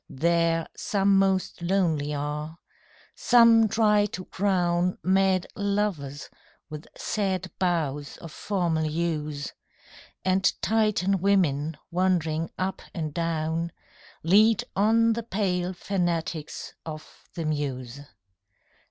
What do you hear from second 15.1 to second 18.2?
the pale fanatics of the muse.